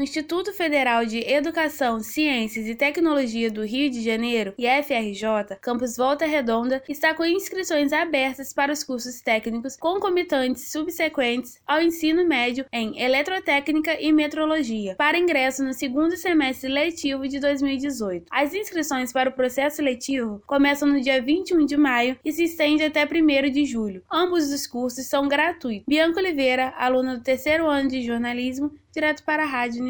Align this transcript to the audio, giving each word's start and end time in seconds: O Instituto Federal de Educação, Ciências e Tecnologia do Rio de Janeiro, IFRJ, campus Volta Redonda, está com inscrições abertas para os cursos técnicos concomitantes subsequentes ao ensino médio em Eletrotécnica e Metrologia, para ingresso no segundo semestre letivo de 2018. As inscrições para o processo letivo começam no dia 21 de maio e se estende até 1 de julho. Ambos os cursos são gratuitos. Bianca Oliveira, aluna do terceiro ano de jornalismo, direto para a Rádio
O 0.00 0.02
Instituto 0.02 0.50
Federal 0.54 1.04
de 1.04 1.18
Educação, 1.30 2.00
Ciências 2.00 2.66
e 2.66 2.74
Tecnologia 2.74 3.50
do 3.50 3.62
Rio 3.62 3.90
de 3.90 4.02
Janeiro, 4.02 4.54
IFRJ, 4.56 5.58
campus 5.60 5.94
Volta 5.94 6.24
Redonda, 6.24 6.82
está 6.88 7.12
com 7.12 7.22
inscrições 7.22 7.92
abertas 7.92 8.50
para 8.50 8.72
os 8.72 8.82
cursos 8.82 9.20
técnicos 9.20 9.76
concomitantes 9.76 10.72
subsequentes 10.72 11.60
ao 11.66 11.82
ensino 11.82 12.26
médio 12.26 12.64
em 12.72 12.98
Eletrotécnica 12.98 14.00
e 14.00 14.10
Metrologia, 14.10 14.94
para 14.96 15.18
ingresso 15.18 15.62
no 15.62 15.74
segundo 15.74 16.16
semestre 16.16 16.70
letivo 16.70 17.28
de 17.28 17.38
2018. 17.38 18.24
As 18.30 18.54
inscrições 18.54 19.12
para 19.12 19.28
o 19.28 19.34
processo 19.34 19.82
letivo 19.82 20.42
começam 20.46 20.88
no 20.88 21.02
dia 21.02 21.20
21 21.20 21.66
de 21.66 21.76
maio 21.76 22.16
e 22.24 22.32
se 22.32 22.44
estende 22.44 22.84
até 22.84 23.04
1 23.04 23.50
de 23.50 23.66
julho. 23.66 24.02
Ambos 24.10 24.50
os 24.50 24.66
cursos 24.66 25.04
são 25.04 25.28
gratuitos. 25.28 25.84
Bianca 25.86 26.20
Oliveira, 26.20 26.72
aluna 26.78 27.18
do 27.18 27.22
terceiro 27.22 27.68
ano 27.68 27.90
de 27.90 28.00
jornalismo, 28.00 28.72
direto 28.92 29.22
para 29.24 29.44
a 29.44 29.46
Rádio 29.46 29.89